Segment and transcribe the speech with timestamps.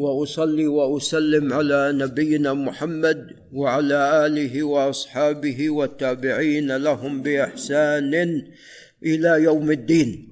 [0.00, 8.14] وأصلي وأسلم على نبينا محمد وعلى آله وأصحابه والتابعين لهم بإحسان
[9.02, 10.30] إلى يوم الدين.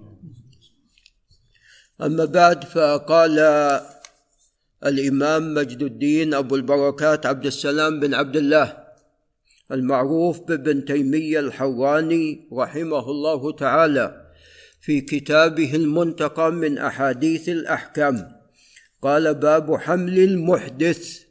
[2.03, 3.39] أما بعد فقال
[4.87, 8.77] الإمام مجد الدين أبو البركات عبد السلام بن عبد الله
[9.73, 14.29] المعروف بابن تيمية الحراني رحمه الله تعالى
[14.81, 18.38] في كتابه المنتقى من أحاديث الأحكام.
[19.03, 21.23] قال باب حمل المحدث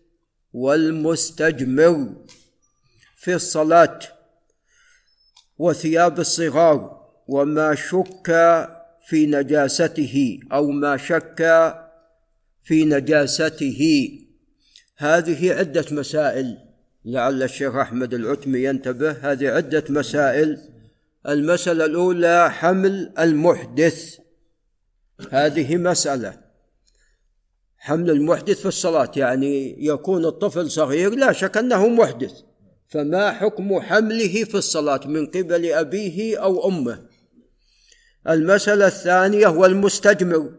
[0.54, 2.16] والمستجمر
[3.16, 4.00] في الصلاة
[5.58, 8.28] وثياب الصغار وما شك
[9.08, 11.74] في نجاسته أو ما شك
[12.64, 14.12] في نجاسته.
[14.98, 16.58] هذه عدة مسائل.
[17.06, 19.12] لعل الشيخ أحمد العتمي ينتبه.
[19.12, 20.60] هذه عدة مسائل.
[21.28, 24.20] المسألة الأولى حمل المحدث.
[25.32, 26.47] هذه مسألة.
[27.78, 29.12] حمل المحدث في الصلاة.
[29.16, 32.34] يعني يكون الطفل صغير لا شك أنه محدث.
[32.88, 37.06] فما حكم حمله في الصلاة من قبل أبيه أو أمه؟
[38.30, 40.52] المسألة الثانية هو المستجمر.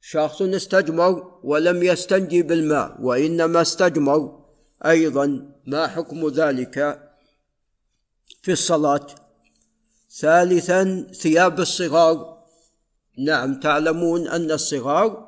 [0.00, 4.44] شخص استجمر ولم يستنجي بالماء وإنما استجمر.
[4.86, 7.00] أيضا ما حكم ذلك
[8.42, 9.06] في الصلاة؟
[10.20, 12.44] ثالثا ثياب الصغار.
[13.18, 15.23] نعم تعلمون أن الصغار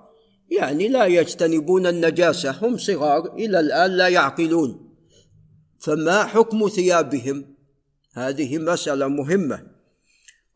[0.50, 4.94] يعني لا يجتنبون النجاسة هم صغار إلى الآن لا يعقلون.
[5.78, 7.54] فما حكم ثيابهم؟
[8.14, 9.62] هذه مسألة مهمة.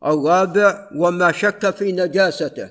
[0.05, 2.69] الرابع وما شك في نجاسته.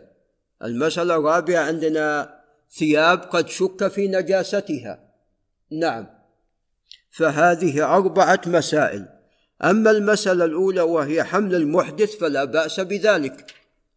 [0.65, 2.35] المسألة الرابعة عندنا
[2.79, 5.01] ثياب قد شك في نجاستها.
[5.71, 6.07] نعم.
[7.11, 9.07] فهذه أربعة مسائل.
[9.65, 13.55] أما المسألة الأولى وهي حمل المحدث فلا بأس بذلك.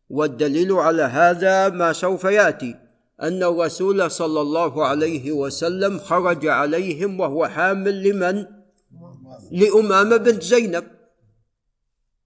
[0.10, 2.83] والدليل على هذا ما سوف يأتي.
[3.24, 8.46] أن الرسول صلى الله عليه وسلم خرج عليهم وهو حامل لمن؟
[9.52, 10.84] لأمامة بنت زينب.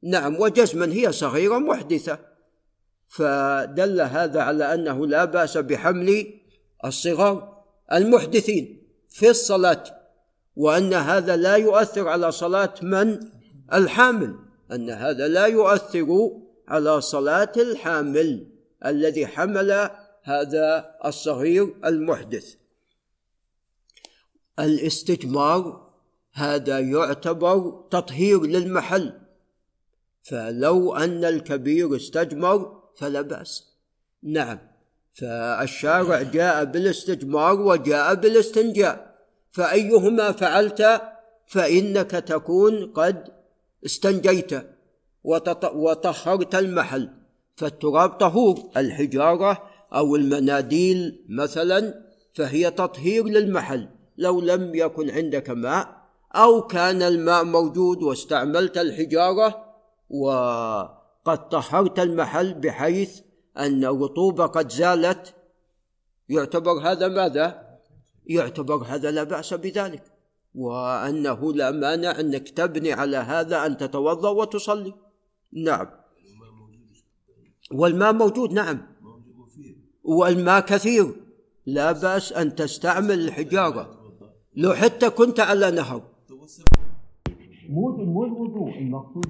[0.04, 2.20] نعم وجزما هي صغيرة محدثة.
[3.08, 6.34] فدل هذا على أنه لا بأس بحمل
[6.86, 9.84] الصغار المحدثين في الصلاة
[10.56, 13.20] وأن هذا لا يؤثر على صلاة من؟
[13.74, 14.36] الحامل.
[14.72, 16.32] أن هذا لا يؤثر
[16.68, 18.48] على صلاة الحامل
[18.86, 19.90] الذي حمل
[20.28, 22.56] هذا الصغير المحدث.
[24.60, 25.88] الاستجمار
[26.34, 29.14] هذا يعتبر تطهير للمحل
[30.24, 33.74] فلو أن الكبير استجمر فلا بأس.
[34.24, 34.60] نعم
[35.14, 39.18] فالشارع جاء بالاستجمار وجاء بالاستنجاء.
[39.52, 41.02] فأيهما فعلت؟
[41.48, 43.34] فإنك تكون قد
[43.86, 44.52] استنجيت
[45.24, 47.10] وطهرت المحل.
[47.56, 53.90] فالتراب طهور الحجارة أو المناديل مثلا فهي تطهير للمحل.
[54.18, 55.98] لو لم يكن عندك ماء
[56.36, 59.66] أو كان الماء موجود واستعملت الحجارة
[60.10, 63.20] وقد طهرت المحل بحيث
[63.58, 65.34] أن الرطوبه قد زالت.
[66.30, 67.68] يعتبر هذا ماذا؟
[68.26, 70.04] يعتبر هذا لا بأس بذلك.
[70.56, 74.94] وأنه لا مانع أنك تبني على هذا أن تتوضأ وتصلي.
[75.54, 75.88] نعم.
[77.72, 78.97] والماء موجود نعم.
[80.08, 81.16] والماء كثير.
[81.66, 83.90] لا بأس أن تستعمل الحجارة.
[84.56, 86.02] لو حتى كنت على نهر.
[87.70, 89.26] مو الوضوء المقصود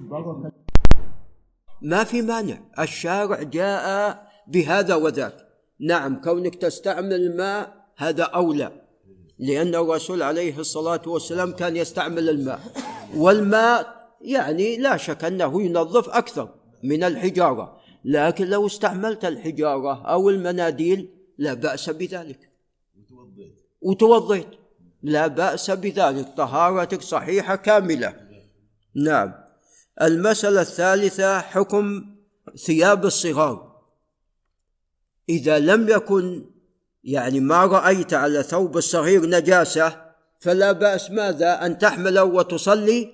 [1.82, 2.58] ما في مانع.
[2.80, 5.48] الشارع جاء بهذا وذاك.
[5.80, 8.72] نعم كونك تستعمل الماء هذا أولى.
[9.40, 12.60] لأن الرسول عليه الصلاة والسلام كان يستعمل الماء.
[13.16, 16.50] والماء يعني لا شك أنه ينظف أكثر
[16.84, 17.77] من الحجارة.
[18.08, 22.50] لكن لو استعملت الحجارة أو المناديل لا بأس بذلك.
[22.98, 23.56] وتوضيت.
[23.82, 24.48] وتوضيت
[25.04, 26.28] لا بأس بذلك.
[26.38, 28.14] طهارتك صحيحة كاملة.
[28.96, 29.34] نعم.
[30.02, 32.16] المسألة الثالثة حكم
[32.66, 33.82] ثياب الصغار.
[35.30, 36.46] إذا لم يكن
[37.04, 40.02] يعني ما رأيت على ثوب الصغير نجاسة
[40.40, 43.14] فلا بأس ماذا؟ أن تحمله وتصلي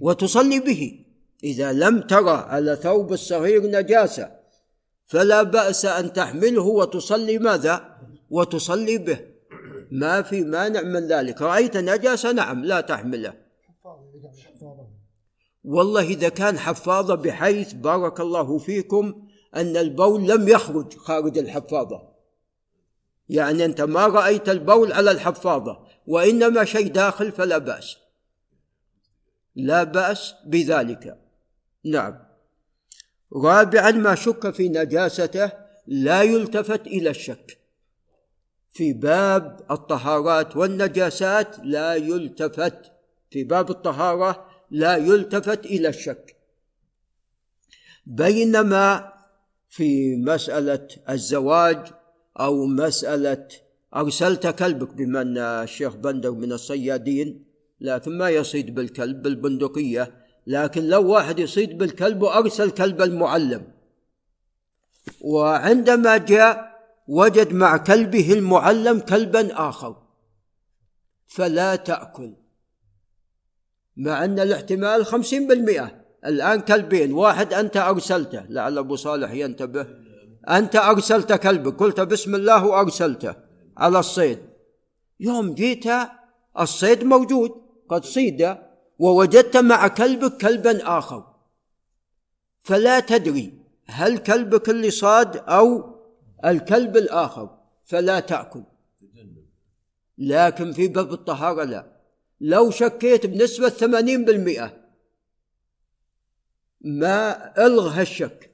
[0.00, 1.03] وتصلي به.
[1.44, 4.30] إذا لم ترى على ثوب الصغير نجاسة
[5.06, 7.98] فلا بأس أن تحمله وتصلي ماذا؟
[8.30, 9.18] وتصلي به.
[9.90, 11.42] ما في مانع من ذلك.
[11.42, 13.34] رأيت نجاسة؟ نعم لا تحمله.
[15.64, 22.14] والله إذا كان حفاظة بحيث بارك الله فيكم أن البول لم يخرج خارج الحفاظة.
[23.28, 27.96] يعني أنت ما رأيت البول على الحفاظة وإنما شيء داخل فلا بأس.
[29.56, 31.23] لا بأس بذلك.
[31.84, 32.18] نعم.
[33.36, 35.52] رابعا ما شك في نجاسته
[35.86, 37.58] لا يلتفت إلى الشك.
[38.72, 42.92] في باب الطهارات والنجاسات لا يلتفت.
[43.30, 46.36] في باب الطهارة لا يلتفت إلى الشك.
[48.06, 49.12] بينما
[49.68, 51.86] في مسألة الزواج
[52.40, 53.48] أو مسألة
[53.96, 57.44] أرسلت كلبك بما أن الشيخ بندر من الصيادين
[57.80, 63.66] لكن ما يصيد بالكلب بالبندقية لكن لو واحد يصيد بالكلب وأرسل كلب المعلم.
[65.20, 66.74] وعندما جاء
[67.08, 70.02] وجد مع كلبه المعلم كلبا آخر.
[71.26, 72.34] فلا تأكل.
[73.96, 76.04] مع أن الاحتمال خمسين بالمئة.
[76.26, 77.12] الآن كلبين.
[77.12, 78.44] واحد أنت أرسلته.
[78.48, 79.86] لعل أبو صالح ينتبه.
[80.48, 83.34] أنت أرسلت كلبك قلت بسم الله وأرسلته.
[83.76, 84.38] على الصيد.
[85.20, 85.84] يوم جيت
[86.60, 87.50] الصيد موجود.
[87.88, 88.56] قد صيد.
[88.98, 91.34] ووجدت مع كلبك كلبا آخر.
[92.60, 95.94] فلا تدري هل كلبك اللي صاد أو
[96.44, 98.62] الكلب الآخر فلا تأكل.
[100.18, 101.94] لكن في باب الطهارة لا.
[102.40, 104.76] لو شكيت بنسبة ثمانين بالمئة
[106.80, 108.50] ما ألغى هالشك.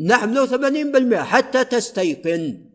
[0.00, 2.70] نعم لو ثمانين بالمئة حتى تستيقن.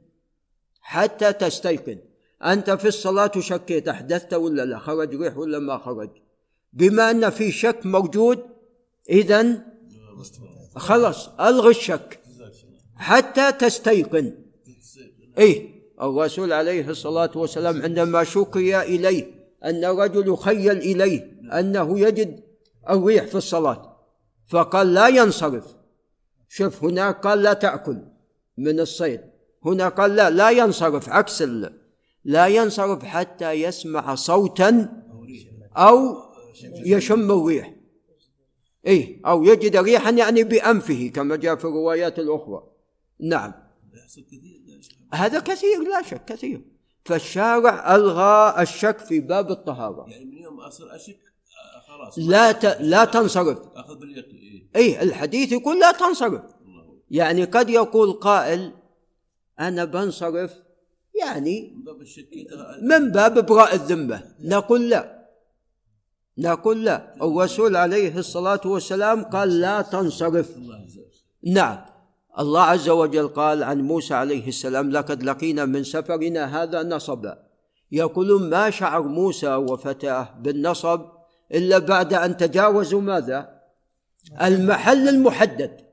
[0.82, 2.00] حتى تستيقن.
[2.44, 6.25] أنت في الصلاة شكيت أحدثت ولا لا؟ خرج ريح ولا ما خرج؟
[6.76, 8.40] بما أن في شك موجود
[9.10, 9.66] إذا
[10.76, 12.20] خلص ألغي الشك
[12.96, 14.34] حتى تستيقن.
[15.38, 19.26] إيه الرسول عليه الصلاة والسلام عندما شكي إليه
[19.66, 22.44] أن رجل يخيل إليه أنه يجد
[22.90, 23.98] الريح في الصلاة
[24.48, 25.76] فقال لا ينصرف.
[26.50, 27.98] شوف هناك قال لا تأكل
[28.58, 29.22] من الصيد
[29.66, 31.44] هنا قال لا لا ينصرف عكس
[32.24, 35.04] لا ينصرف حتى يسمع صوتا
[35.78, 36.25] أو
[36.64, 37.76] يشم الريح.
[38.86, 42.64] إيه أو يجد ريحا يعني بأنفه كما جاء في الروايات الأخرى.
[43.20, 43.54] نعم.
[45.14, 46.62] هذا كثير لا شك كثير.
[47.06, 50.06] فالشارع ألغى الشك في باب الطهارة.
[50.10, 51.20] يعني من يوم أصل أشك
[51.88, 52.20] خلاص.
[52.20, 52.66] لا ت...
[52.82, 53.60] لا تنصرف.
[53.76, 54.70] أخذ باليقين.
[54.76, 55.02] إيه.
[55.02, 56.42] الحديث يقول لا تنصرف.
[57.12, 58.72] يعني قد يقول قائل
[59.60, 60.54] أنا بنصرف
[61.22, 61.76] يعني
[62.82, 64.36] من باب إبراء الذمة.
[64.40, 65.15] نقول لا.
[66.38, 67.16] نقول لا.
[67.22, 70.58] الرسول عليه الصلاة والسلام قال لا تنصرف.
[71.44, 71.86] نعم.
[72.40, 77.38] الله عز وجل قال عن موسى عليه السلام لقد لقينا من سفرنا هذا نصبا
[77.92, 81.02] يقولون ما شعر موسى وفتاه بالنصب
[81.52, 83.62] إلا بعد أن تجاوزوا ماذا؟
[84.42, 85.86] المحل المحدد.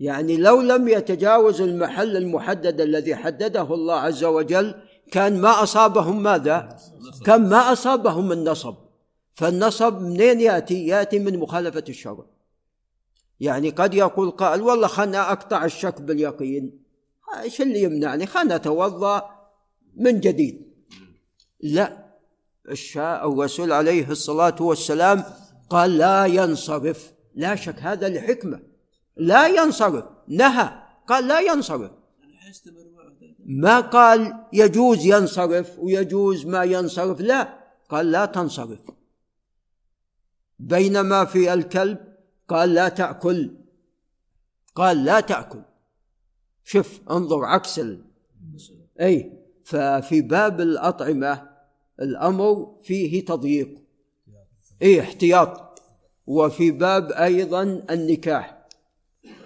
[0.00, 4.74] يعني لو لم يتجاوزوا المحل المحدد الذي حدده الله عز وجل
[5.10, 6.76] كان ما أصابهم ماذا؟
[7.26, 8.74] كان ما أصابهم النصب.
[9.32, 12.24] فالنصب منين يأتي؟ يأتي من مخالفة الشرع.
[13.40, 16.82] يعني قد يقول قائل والله خلنا أقطع الشك باليقين.
[17.40, 19.30] إيش اللي يمنعني؟ خلنا أتوضأ
[19.96, 20.72] من جديد.
[21.60, 22.10] لا.
[22.70, 25.24] الشاء الرسول عليه الصلاة والسلام
[25.70, 27.12] قال لا ينصرف.
[27.34, 28.60] لا شك هذا لحكمة.
[29.16, 30.04] لا ينصرف.
[30.28, 30.70] نهى.
[31.06, 31.90] قال لا ينصرف.
[33.52, 37.58] ما قال يجوز ينصرف ويجوز ما ينصرف؟ لا
[37.88, 38.90] قال لا تنصرف.
[40.58, 41.98] بينما في الكلب
[42.48, 43.56] قال لا تأكل.
[44.74, 45.62] قال لا تأكل.
[46.64, 48.04] شوف انظر عكس ال...
[49.00, 49.32] أي
[49.64, 51.50] ففي باب الأطعمة
[52.00, 53.82] الأمر فيه تضييق.
[54.82, 55.82] أي احتياط.
[56.26, 58.68] وفي باب أيضا النكاح.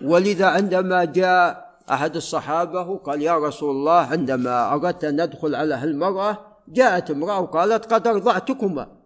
[0.03, 6.39] ولذا عندما جاء أحد الصحابة قال يا رسول الله عندما أردت أن أدخل على هالمرأة
[6.69, 8.97] جاءت امرأة وقالت قد أرضعتكما.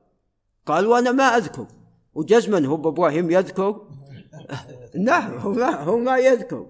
[0.66, 1.66] قال وأنا ما أذكر.
[2.14, 3.86] وجزما هو إبراهيم يذكر؟
[5.08, 6.66] نعم هو ما, هو ما يذكر.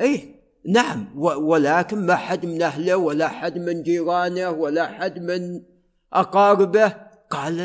[0.00, 0.34] اي
[0.66, 1.08] نعم.
[1.18, 5.62] ولكن ما حد من أهله ولا حد من جيرانه ولا حد من
[6.12, 6.94] أقاربه
[7.30, 7.56] قال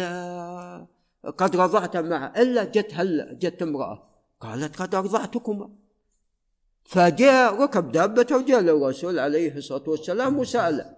[1.38, 2.34] قد رضعت معه.
[2.38, 4.04] إلا جت هلا جت امرأة
[4.40, 5.70] قالت قد أرضعتكما.
[6.90, 10.96] فجاء ركب دابته وجاء للرسول عليه الصلاة والسلام وسأله.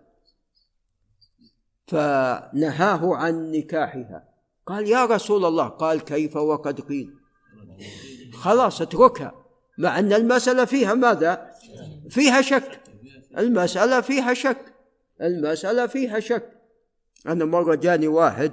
[1.88, 4.30] فنهاه عن نكاحها.
[4.66, 7.14] قال يا رسول الله قال كيف وقد قيل؟
[8.34, 9.46] خلاص اتركها.
[9.78, 11.52] مع أن المسألة فيها ماذا؟
[12.10, 12.82] فيها شك.
[13.38, 14.74] المسألة فيها شك.
[15.22, 16.52] المسألة فيها شك.
[17.28, 18.52] أنا مرة جاني واحد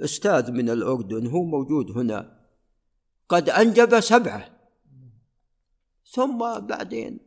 [0.00, 2.40] أستاذ من الأردن هو موجود هنا.
[3.28, 4.55] قد أنجب سبعة.
[6.10, 7.18] ثم بعدين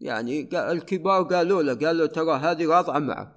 [0.00, 3.32] يعني الكبار قالوا له قالوا ترى هذه راضعه معك.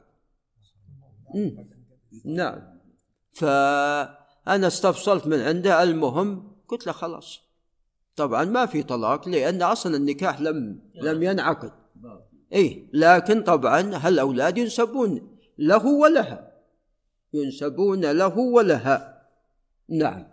[2.26, 2.62] نعم.
[3.32, 5.84] فأنا استفصلت من عنده.
[5.84, 7.40] المهم قلت له خلاص.
[8.16, 11.72] طبعا ما في طلاق لأن أصلا النكاح لم لم ينعقد.
[12.54, 16.52] اي لكن طبعا هالأولاد ينسبون له ولها.
[17.34, 19.28] ينسبون له ولها.
[19.90, 20.28] نعم.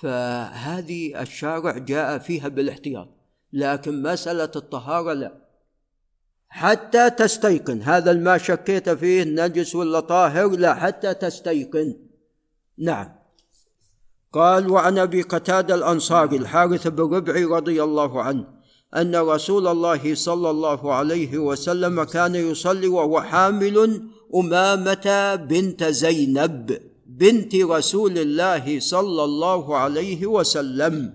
[0.00, 3.08] فهذه الشارع جاء فيها بالاحتياط
[3.52, 5.32] لكن مسألة الطهارة لا.
[6.48, 11.96] حتى تستيقن هذا الماء شكيت فيه نجس ولا طاهر لا حتى تستيقن.
[12.78, 13.12] نعم.
[14.32, 18.44] قال وعن أبي قتادة الأنصاري الحارث بن ربعي رضي الله عنه
[18.96, 26.93] أن رسول الله صلى الله عليه وسلم كان يصلي وهو حامل أمامة بنت زينب.
[27.18, 31.14] بنت رسول الله صلى الله عليه وسلم.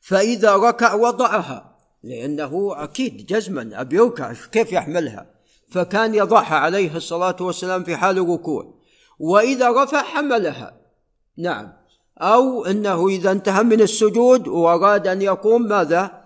[0.00, 5.26] فإذا ركع وضعها لأنه أكيد جزما أبي يركع كيف يحملها؟
[5.70, 8.74] فكان يضعها عليه الصلاة والسلام في حال الركوع.
[9.18, 10.80] وإذا رفع حملها
[11.38, 11.72] نعم.
[12.18, 16.24] أو إنه إذا انتهى من السجود وأراد أن يقوم ماذا؟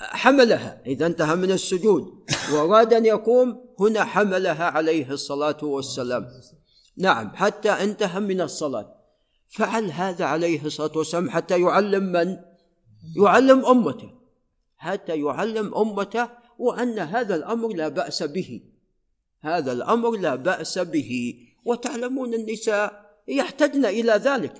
[0.00, 0.82] حملها.
[0.86, 2.08] إذا انتهى من السجود
[2.52, 6.26] وأراد أن يقوم هنا حملها عليه الصلاة والسلام.
[6.96, 8.96] نعم حتى انتهى من الصلاة.
[9.48, 12.36] فعل هذا عليه الصلاة والسلام حتى يعلم من؟
[13.16, 14.10] يعلم أمته.
[14.76, 18.60] حتى يعلم أمته وأن هذا الأمر لا بأس به.
[19.40, 21.34] هذا الأمر لا بأس به.
[21.64, 24.54] وتعلمون النساء يحتجن إلى ذلك.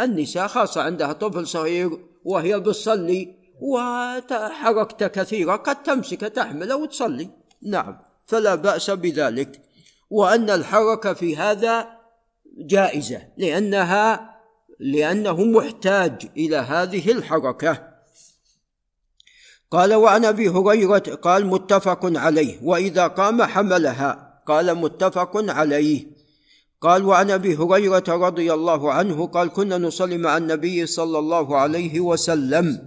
[0.00, 1.90] النساء خاصة عندها طفل صغير
[2.24, 7.28] وهي بتصلي وحركته كثيره قد تمسك تحمله وتصلي.
[7.62, 9.62] نعم فلا بأس بذلك.
[10.10, 11.88] وأن الحركة في هذا
[12.58, 14.38] جائزة لانها
[14.80, 17.88] لأنه محتاج إلى هذه الحركة.
[19.70, 26.06] قال وعن أبي هريرة قال متفق عليه وإذا قام حملها قال متفق عليه
[26.80, 32.00] قال وعن أبي هريرة رضي الله عنه قال كنا نصلي مع النبي صلى الله عليه
[32.00, 32.78] وسلم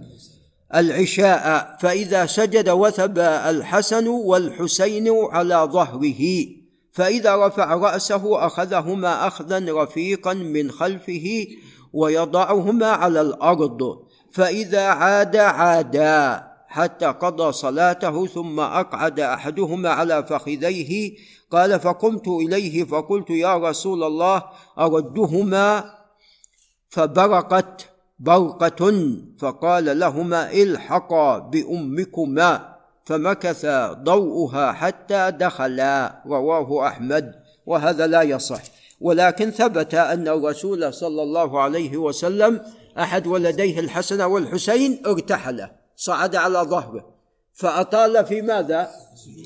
[0.74, 6.46] العشاء فإذا سجد وثب الحسن والحسين على ظهره
[6.92, 11.46] فإذا رفع رأسه أخذهما أخذا رفيقا من خلفه
[11.92, 13.98] ويضعهما على الأرض.
[14.32, 21.16] فإذا عاد عادا حتى قضى صلاته ثم أقعد أحدهما على فخذيه
[21.50, 24.42] قال فقمت إليه فقلت يا رسول الله
[24.78, 25.94] أردهما؟
[26.88, 32.71] فبرقت برقة فقال لهما الحقا بأمكما.
[33.04, 37.34] فمكث ضوءها حتى دخلا رواه أحمد
[37.66, 38.62] وهذا لا يصح.
[39.00, 42.60] ولكن ثبت أن الرسول صلى الله عليه وسلم
[42.98, 47.14] أحد ولديه الحسن والحسين ارتحل صعد على ظهره.
[47.54, 48.90] فأطال في ماذا؟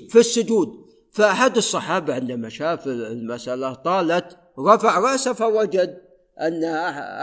[0.09, 0.87] في السجود.
[1.13, 5.99] فأحد الصحابة عندما شاف المسألة طالت رفع رأسه فوجد
[6.41, 6.65] أن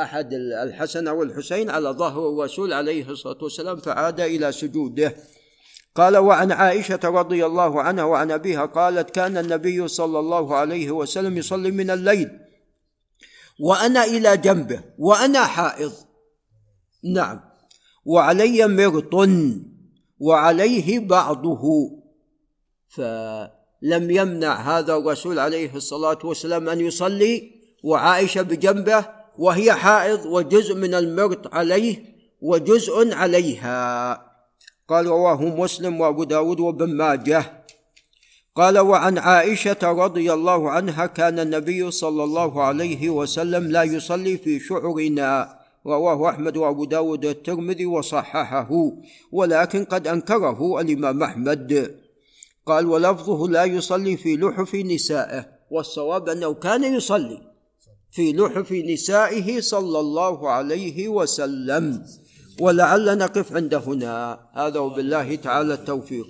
[0.02, 5.16] أحد الحسن والحسين على ظهر الرسول عليه الصلاة والسلام فعاد إلى سجوده.
[5.96, 11.38] قال وعن عائشة رضي الله عنها وعن أبيها قالت كان النبي صلى الله عليه وسلم
[11.38, 12.40] يصلي من الليل
[13.60, 15.94] وأنا إلى جنبه وأنا حائض.
[17.14, 17.40] نعم.
[18.06, 19.30] وعلي مرط
[20.20, 21.64] وعليه بعضه.
[22.90, 27.52] فلم يمنع هذا الرسول عليه الصلاة والسلام أن يصلي
[27.84, 29.06] وعائشة بجنبه
[29.38, 32.06] وهي حائض وجزء من المرط عليه
[32.42, 34.33] وجزء عليها.
[34.88, 37.64] قال رواه مسلم وابو داود وابن ماجه.
[38.56, 44.60] قال وعن عائشة رضي الله عنها كان النبي صلى الله عليه وسلم لا يصلي في
[44.60, 48.70] شعرنا رواه أحمد وأبو داود الترمذي وصححه
[49.32, 51.96] ولكن قد أنكره الإمام أحمد.
[52.66, 57.42] قال ولفظه لا يصلي في لحف نسائه والصواب أنه كان يصلي
[58.12, 62.06] في لحف نسائه صلى الله عليه وسلم.
[62.60, 64.40] ولعل نقف عند هنا.
[64.54, 66.22] هذا وبالله تعالى التوفيق.